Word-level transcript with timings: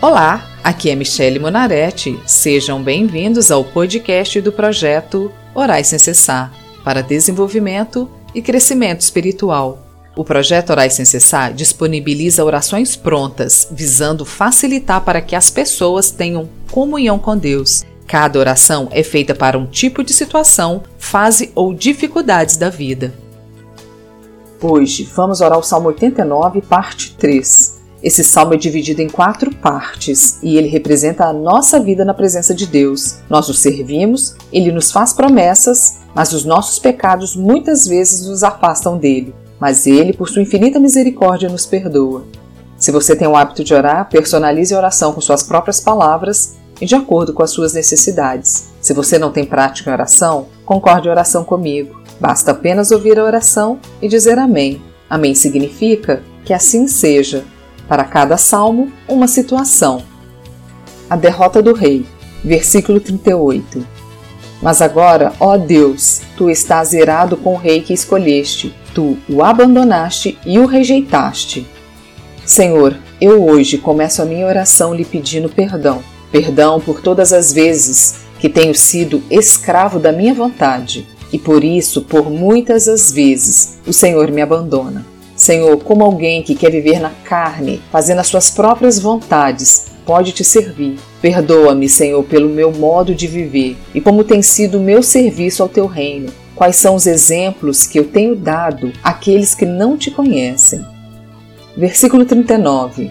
Olá, 0.00 0.48
aqui 0.62 0.90
é 0.90 0.94
Michele 0.94 1.40
Monaretti. 1.40 2.16
Sejam 2.24 2.80
bem-vindos 2.80 3.50
ao 3.50 3.64
podcast 3.64 4.40
do 4.40 4.52
projeto 4.52 5.32
Orais 5.52 5.88
Sem 5.88 5.98
Cessar 5.98 6.52
para 6.84 7.02
desenvolvimento 7.02 8.08
e 8.32 8.40
crescimento 8.40 9.00
espiritual. 9.00 9.82
O 10.16 10.22
projeto 10.22 10.70
Orais 10.70 10.92
Sem 10.92 11.04
Cessar 11.04 11.52
disponibiliza 11.52 12.44
orações 12.44 12.94
prontas, 12.94 13.66
visando 13.72 14.24
facilitar 14.24 15.00
para 15.00 15.20
que 15.20 15.34
as 15.34 15.50
pessoas 15.50 16.12
tenham 16.12 16.48
comunhão 16.70 17.18
com 17.18 17.36
Deus. 17.36 17.84
Cada 18.06 18.38
oração 18.38 18.86
é 18.92 19.02
feita 19.02 19.34
para 19.34 19.58
um 19.58 19.66
tipo 19.66 20.04
de 20.04 20.12
situação, 20.12 20.84
fase 20.96 21.50
ou 21.56 21.74
dificuldades 21.74 22.56
da 22.56 22.70
vida. 22.70 23.12
Hoje 24.62 25.02
vamos 25.12 25.40
orar 25.40 25.58
o 25.58 25.62
Salmo 25.64 25.88
89, 25.88 26.62
parte 26.62 27.16
3. 27.16 27.77
Esse 28.02 28.22
salmo 28.22 28.54
é 28.54 28.56
dividido 28.56 29.02
em 29.02 29.08
quatro 29.08 29.52
partes 29.54 30.38
e 30.40 30.56
ele 30.56 30.68
representa 30.68 31.24
a 31.24 31.32
nossa 31.32 31.80
vida 31.80 32.04
na 32.04 32.14
presença 32.14 32.54
de 32.54 32.64
Deus. 32.64 33.18
Nós 33.28 33.48
o 33.48 33.54
servimos, 33.54 34.36
ele 34.52 34.70
nos 34.70 34.92
faz 34.92 35.12
promessas, 35.12 35.98
mas 36.14 36.32
os 36.32 36.44
nossos 36.44 36.78
pecados 36.78 37.34
muitas 37.34 37.86
vezes 37.88 38.26
nos 38.28 38.44
afastam 38.44 38.96
dele. 38.96 39.34
Mas 39.58 39.86
ele, 39.86 40.12
por 40.12 40.28
sua 40.28 40.42
infinita 40.42 40.78
misericórdia, 40.78 41.48
nos 41.48 41.66
perdoa. 41.66 42.24
Se 42.76 42.92
você 42.92 43.16
tem 43.16 43.26
o 43.26 43.34
hábito 43.34 43.64
de 43.64 43.74
orar, 43.74 44.08
personalize 44.08 44.72
a 44.72 44.78
oração 44.78 45.12
com 45.12 45.20
suas 45.20 45.42
próprias 45.42 45.80
palavras 45.80 46.56
e 46.80 46.86
de 46.86 46.94
acordo 46.94 47.32
com 47.32 47.42
as 47.42 47.50
suas 47.50 47.72
necessidades. 47.72 48.68
Se 48.80 48.92
você 48.92 49.18
não 49.18 49.32
tem 49.32 49.44
prática 49.44 49.90
em 49.90 49.92
oração, 49.92 50.46
concorde 50.64 51.08
a 51.08 51.10
oração 51.10 51.42
comigo. 51.42 52.00
Basta 52.20 52.52
apenas 52.52 52.92
ouvir 52.92 53.18
a 53.18 53.24
oração 53.24 53.80
e 54.00 54.06
dizer 54.06 54.38
Amém. 54.38 54.80
Amém 55.10 55.34
significa 55.34 56.22
que 56.44 56.52
assim 56.52 56.86
seja 56.86 57.44
para 57.88 58.04
cada 58.04 58.36
salmo, 58.36 58.92
uma 59.08 59.26
situação. 59.26 60.02
A 61.08 61.16
derrota 61.16 61.62
do 61.62 61.72
rei, 61.72 62.04
versículo 62.44 63.00
38. 63.00 63.84
Mas 64.60 64.82
agora, 64.82 65.32
ó 65.40 65.56
Deus, 65.56 66.20
tu 66.36 66.50
estás 66.50 66.92
irado 66.92 67.36
com 67.36 67.54
o 67.54 67.56
rei 67.56 67.80
que 67.80 67.94
escolheste, 67.94 68.74
tu 68.94 69.16
o 69.28 69.42
abandonaste 69.42 70.38
e 70.44 70.58
o 70.58 70.66
rejeitaste. 70.66 71.66
Senhor, 72.44 72.96
eu 73.20 73.44
hoje 73.44 73.78
começo 73.78 74.20
a 74.20 74.24
minha 74.24 74.46
oração 74.46 74.94
lhe 74.94 75.04
pedindo 75.04 75.48
perdão. 75.48 76.02
Perdão 76.30 76.80
por 76.80 77.00
todas 77.00 77.32
as 77.32 77.52
vezes 77.52 78.20
que 78.38 78.48
tenho 78.48 78.74
sido 78.74 79.22
escravo 79.30 79.98
da 79.98 80.12
minha 80.12 80.34
vontade, 80.34 81.06
e 81.32 81.38
por 81.38 81.64
isso, 81.64 82.02
por 82.02 82.30
muitas 82.30 82.88
as 82.88 83.10
vezes, 83.10 83.78
o 83.86 83.92
Senhor 83.92 84.30
me 84.30 84.40
abandona. 84.40 85.04
Senhor, 85.38 85.78
como 85.84 86.02
alguém 86.02 86.42
que 86.42 86.56
quer 86.56 86.72
viver 86.72 86.98
na 86.98 87.10
carne, 87.10 87.80
fazendo 87.92 88.18
as 88.18 88.26
suas 88.26 88.50
próprias 88.50 88.98
vontades, 88.98 89.86
pode 90.04 90.32
te 90.32 90.42
servir. 90.42 90.98
Perdoa-me, 91.22 91.88
Senhor, 91.88 92.24
pelo 92.24 92.48
meu 92.48 92.72
modo 92.72 93.14
de 93.14 93.28
viver 93.28 93.76
e 93.94 94.00
como 94.00 94.24
tem 94.24 94.42
sido 94.42 94.78
o 94.78 94.82
meu 94.82 95.00
serviço 95.00 95.62
ao 95.62 95.68
teu 95.68 95.86
reino. 95.86 96.32
Quais 96.56 96.74
são 96.74 96.96
os 96.96 97.06
exemplos 97.06 97.86
que 97.86 98.00
eu 98.00 98.08
tenho 98.08 98.34
dado 98.34 98.92
àqueles 99.00 99.54
que 99.54 99.64
não 99.64 99.96
te 99.96 100.10
conhecem? 100.10 100.84
Versículo 101.76 102.24
39. 102.24 103.08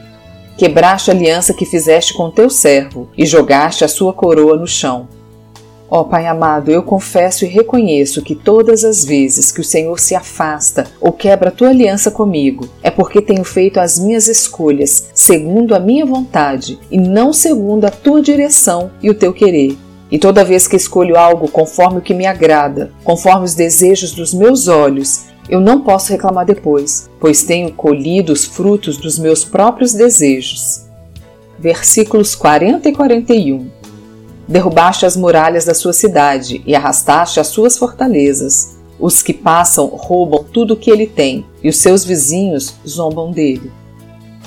Quebraste 0.58 1.10
a 1.10 1.14
aliança 1.14 1.54
que 1.54 1.66
fizeste 1.66 2.14
com 2.14 2.30
teu 2.30 2.50
servo 2.50 3.10
e 3.18 3.26
jogaste 3.26 3.86
a 3.86 3.88
sua 3.88 4.12
coroa 4.12 4.58
no 4.58 4.68
chão. 4.68 5.08
Ó 5.90 6.04
Pai 6.04 6.28
amado, 6.28 6.70
eu 6.70 6.84
confesso 6.84 7.46
e 7.46 7.48
reconheço 7.48 8.22
que 8.22 8.36
todas 8.36 8.84
as 8.84 9.06
vezes 9.06 9.54
que 9.54 9.62
o 9.62 9.64
Senhor 9.64 9.98
se 10.00 10.14
afasta 10.16 10.86
ou 11.00 11.14
quebra 11.14 11.48
a 11.48 11.52
tua 11.52 11.70
aliança 11.70 12.12
comigo, 12.12 12.68
é 12.84 12.92
porque 12.92 13.22
tenho 13.22 13.46
feito 13.46 13.80
as 13.80 13.98
minhas 13.98 14.28
escolhas 14.28 15.10
segundo 15.14 15.74
a 15.74 15.80
minha 15.80 16.06
vontade 16.06 16.78
e 16.92 16.98
não 16.98 17.32
segundo 17.32 17.86
a 17.86 17.90
tua 17.90 18.22
direção 18.22 18.92
e 19.02 19.10
o 19.10 19.14
teu 19.14 19.34
querer. 19.34 19.78
E 20.12 20.20
toda 20.20 20.44
vez 20.44 20.68
que 20.68 20.76
escolho 20.76 21.18
algo 21.18 21.50
conforme 21.50 22.00
o 22.00 22.02
que 22.02 22.14
me 22.14 22.26
agrada, 22.26 22.92
conforme 23.04 23.46
os 23.46 23.56
desejos 23.56 24.12
dos 24.12 24.34
meus 24.34 24.68
olhos, 24.68 25.26
eu 25.50 25.62
não 25.62 25.82
posso 25.82 26.12
reclamar 26.12 26.46
depois, 26.46 27.10
pois 27.18 27.44
tenho 27.44 27.72
colhido 27.72 28.34
os 28.34 28.44
frutos 28.44 28.98
dos 28.98 29.18
meus 29.18 29.46
próprios 29.46 29.94
desejos. 29.94 30.86
Versículos 31.58 32.36
40 32.36 32.90
e 32.90 32.94
41 32.94 33.77
Derrubaste 34.48 35.06
as 35.06 35.18
muralhas 35.18 35.66
da 35.66 35.74
sua 35.74 35.92
cidade 35.92 36.64
e 36.66 36.74
arrastaste 36.74 37.40
as 37.40 37.48
suas 37.48 37.78
fortalezas. 37.78 38.78
Os 38.98 39.22
que 39.22 39.34
passam 39.34 39.88
roubam 39.88 40.44
tudo 40.44 40.74
o 40.74 40.78
que 40.78 40.90
ele 40.90 41.06
tem, 41.06 41.46
e 41.62 41.70
os 41.70 41.78
seus 41.78 42.06
vizinhos 42.06 42.74
zombam 42.88 43.32
dele. 43.32 43.72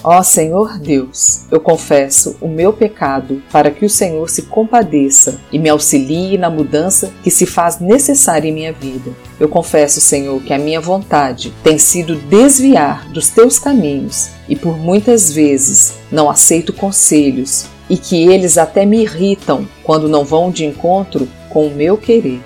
Ó 0.03 0.23
Senhor 0.23 0.79
Deus, 0.79 1.43
eu 1.51 1.61
confesso 1.61 2.35
o 2.41 2.49
meu 2.49 2.73
pecado 2.73 3.43
para 3.53 3.71
que 3.71 3.85
o 3.85 3.91
Senhor 3.91 4.31
se 4.31 4.43
compadeça 4.43 5.39
e 5.53 5.59
me 5.59 5.69
auxilie 5.69 6.39
na 6.39 6.49
mudança 6.49 7.13
que 7.23 7.31
se 7.31 7.45
faz 7.45 7.81
necessária 7.81 8.49
em 8.49 8.53
minha 8.53 8.73
vida. 8.73 9.11
Eu 9.39 9.47
confesso, 9.47 10.01
Senhor, 10.01 10.41
que 10.43 10.55
a 10.55 10.59
minha 10.59 10.81
vontade 10.81 11.53
tem 11.63 11.77
sido 11.77 12.17
desviar 12.17 13.11
dos 13.11 13.29
teus 13.29 13.59
caminhos 13.59 14.31
e 14.49 14.57
por 14.57 14.79
muitas 14.79 15.31
vezes 15.31 15.93
não 16.11 16.31
aceito 16.31 16.73
conselhos 16.73 17.67
e 17.91 17.99
que 17.99 18.29
eles 18.29 18.57
até 18.57 18.87
me 18.87 19.03
irritam 19.03 19.69
quando 19.83 20.09
não 20.09 20.25
vão 20.25 20.51
de 20.51 20.65
encontro 20.65 21.29
com 21.51 21.67
o 21.67 21.75
meu 21.75 21.99
querer. 21.99 22.41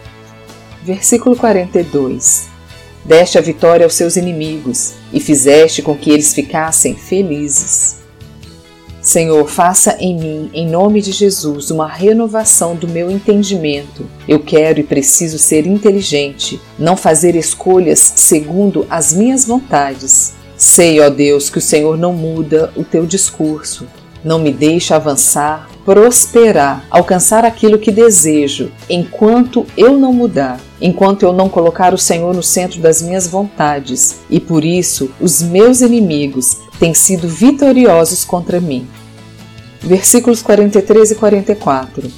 Versículo 0.83 1.37
42 1.37 2.49
Deste 3.05 3.37
a 3.37 3.43
vitória 3.43 3.85
aos 3.85 3.93
seus 3.93 4.17
inimigos 4.17 4.95
e 5.13 5.21
fizeste 5.21 5.83
com 5.83 5.95
que 5.95 6.11
eles 6.11 6.33
ficassem 6.33 6.97
felizes. 6.97 8.03
Senhor, 9.03 9.47
faça 9.47 9.99
em 10.01 10.19
mim, 10.19 10.51
em 10.55 10.67
nome 10.67 11.03
de 11.03 11.13
Jesus, 11.13 11.71
uma 11.71 11.87
renovação 11.87 12.75
do 12.75 12.89
meu 12.89 13.11
entendimento. 13.11 14.07
Eu 14.27 14.41
quero 14.41 14.81
e 14.81 14.83
preciso 14.83 15.39
ser 15.39 15.67
inteligente, 15.67 16.59
não 16.79 16.97
fazer 16.97 17.37
escolhas 17.37 17.99
segundo 17.99 18.87
as 18.89 19.13
minhas 19.13 19.45
vontades. 19.45 20.33
Sei, 20.57 20.99
ó 21.01 21.11
Deus, 21.11 21.51
que 21.51 21.59
o 21.59 21.61
Senhor 21.61 21.99
não 21.99 22.15
muda 22.15 22.73
o 22.75 22.83
teu 22.83 23.05
discurso, 23.05 23.87
não 24.25 24.39
me 24.39 24.53
deixa 24.53 24.97
avançar, 24.97 25.69
prosperar, 25.85 26.85
alcançar 26.91 27.45
aquilo 27.45 27.79
que 27.79 27.93
desejo, 27.93 28.73
enquanto 28.89 29.67
eu 29.77 29.99
não 29.99 30.13
mudar, 30.13 30.59
enquanto 30.81 31.25
eu 31.25 31.33
não 31.33 31.49
colocar 31.49 31.93
o 31.93 31.99
Senhor 31.99 32.35
no 32.35 32.43
centro 32.43 32.81
das 32.81 33.03
minhas 33.03 33.27
vontades. 33.27 34.21
E 34.31 34.41
por 34.41 34.65
isso, 34.65 35.11
os 35.21 35.43
meus 35.43 35.83
inimigos 35.83 36.57
têm 36.79 36.95
sido 36.95 37.29
vitoriosos 37.29 38.25
contra 38.25 38.61
mim. 38.61 38.87
Versículos 39.81 40.41
43 40.41 41.11
e 41.11 41.15
44. 41.15 42.11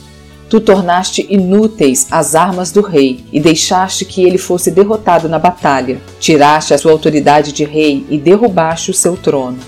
Tu 0.48 0.60
tornaste 0.60 1.26
inúteis 1.28 2.06
as 2.08 2.36
armas 2.36 2.70
do 2.70 2.80
rei 2.80 3.24
e 3.32 3.40
deixaste 3.40 4.04
que 4.04 4.22
ele 4.22 4.38
fosse 4.38 4.70
derrotado 4.70 5.28
na 5.28 5.40
batalha. 5.40 6.00
Tiraste 6.20 6.72
a 6.72 6.78
sua 6.78 6.92
autoridade 6.92 7.50
de 7.50 7.64
rei 7.64 8.06
e 8.08 8.16
derrubaste 8.16 8.92
o 8.92 8.94
seu 8.94 9.16
trono. 9.16 9.58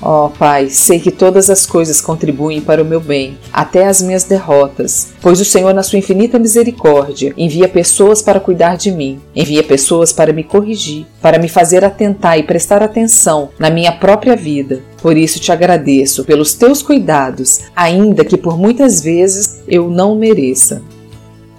Ó 0.00 0.26
oh, 0.26 0.30
Pai, 0.30 0.68
sei 0.70 1.00
que 1.00 1.10
todas 1.10 1.50
as 1.50 1.66
coisas 1.66 2.00
contribuem 2.00 2.60
para 2.60 2.82
o 2.82 2.84
meu 2.84 3.00
bem, 3.00 3.36
até 3.52 3.86
as 3.86 4.00
minhas 4.00 4.22
derrotas, 4.22 5.08
pois 5.20 5.40
o 5.40 5.44
Senhor, 5.44 5.74
na 5.74 5.82
sua 5.82 5.98
infinita 5.98 6.38
misericórdia, 6.38 7.34
envia 7.36 7.68
pessoas 7.68 8.22
para 8.22 8.38
cuidar 8.38 8.76
de 8.76 8.92
mim, 8.92 9.20
envia 9.34 9.62
pessoas 9.64 10.12
para 10.12 10.32
me 10.32 10.44
corrigir, 10.44 11.04
para 11.20 11.38
me 11.38 11.48
fazer 11.48 11.84
atentar 11.84 12.38
e 12.38 12.44
prestar 12.44 12.80
atenção 12.80 13.50
na 13.58 13.70
minha 13.70 13.90
própria 13.90 14.36
vida. 14.36 14.82
Por 15.02 15.16
isso 15.16 15.40
te 15.40 15.50
agradeço 15.50 16.24
pelos 16.24 16.54
teus 16.54 16.80
cuidados, 16.80 17.62
ainda 17.74 18.24
que 18.24 18.36
por 18.36 18.56
muitas 18.56 19.00
vezes 19.00 19.62
eu 19.66 19.90
não 19.90 20.14
mereça. 20.16 20.80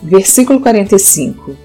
Versículo 0.01 0.61
45 0.61 1.57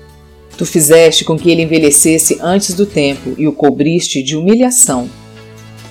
Tu 0.57 0.65
fizeste 0.65 1.25
com 1.25 1.37
que 1.37 1.51
ele 1.51 1.63
envelhecesse 1.63 2.39
antes 2.41 2.75
do 2.75 2.87
tempo 2.87 3.35
e 3.37 3.49
o 3.49 3.53
cobriste 3.53 4.23
de 4.23 4.37
humilhação. 4.37 5.09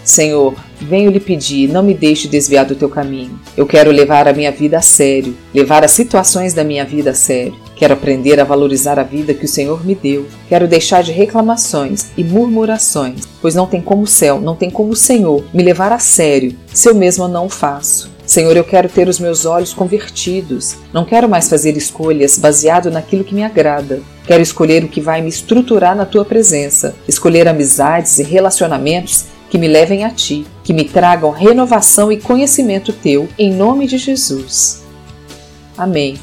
Senhor, 0.04 0.54
venho 0.82 1.10
lhe 1.10 1.20
pedir, 1.20 1.70
não 1.70 1.82
me 1.82 1.94
deixe 1.94 2.28
desviar 2.28 2.66
do 2.66 2.76
teu 2.76 2.90
caminho. 2.90 3.40
Eu 3.56 3.66
quero 3.66 3.92
levar 3.92 4.28
a 4.28 4.34
minha 4.34 4.52
vida 4.52 4.78
a 4.78 4.82
sério, 4.82 5.36
levar 5.54 5.84
as 5.84 5.92
situações 5.92 6.54
da 6.54 6.64
minha 6.64 6.84
vida 6.84 7.12
a 7.12 7.14
sério. 7.14 7.56
Quero 7.76 7.94
aprender 7.94 8.40
a 8.40 8.44
valorizar 8.44 9.00
a 9.00 9.04
vida 9.04 9.34
que 9.34 9.46
o 9.46 9.48
Senhor 9.48 9.86
me 9.86 9.96
deu. 9.96 10.26
Quero 10.48 10.68
deixar 10.68 11.04
de 11.04 11.12
reclamações 11.12 12.08
e 12.18 12.24
murmurações, 12.24 13.22
pois 13.42 13.56
não 13.56 13.66
tem 13.66 13.82
como 13.82 14.04
o 14.04 14.08
céu, 14.08 14.40
não 14.40 14.56
tem 14.56 14.70
como 14.70 14.92
o 14.92 14.96
Senhor 14.96 15.44
me 15.54 15.64
levar 15.64 15.92
a 15.92 16.00
sério 16.00 16.56
se 16.74 16.90
eu 16.90 16.96
mesmo 16.96 17.28
não 17.28 17.46
o 17.46 17.50
faço. 17.50 18.12
Senhor, 18.26 18.56
eu 18.56 18.64
quero 18.64 18.88
ter 18.88 19.10
os 19.10 19.20
meus 19.20 19.46
olhos 19.46 19.74
convertidos. 19.74 20.78
Não 20.94 21.04
quero 21.04 21.28
mais 21.28 21.50
fazer 21.50 21.76
escolhas 21.76 22.38
baseado 22.38 22.90
naquilo 22.90 23.24
que 23.24 23.36
me 23.36 23.44
agrada. 23.44 24.02
Quero 24.26 24.42
escolher 24.42 24.84
o 24.84 24.88
que 24.88 25.02
vai 25.02 25.22
me 25.22 25.28
estruturar 25.28 25.94
na 25.94 26.06
tua 26.06 26.24
presença, 26.24 26.96
escolher 27.06 27.50
amizades 27.50 28.20
e 28.20 28.24
relacionamentos 28.24 29.26
que 29.54 29.60
me 29.60 29.68
levem 29.68 30.04
a 30.04 30.10
ti, 30.10 30.48
que 30.64 30.74
me 30.74 30.84
tragam 30.84 31.30
renovação 31.30 32.12
e 32.12 32.20
conhecimento 32.20 32.92
teu, 32.92 33.30
em 33.38 33.54
nome 33.54 33.86
de 33.86 34.00
Jesus. 34.00 34.82
Amém. 35.78 36.20